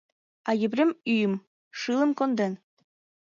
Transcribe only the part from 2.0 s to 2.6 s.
конден.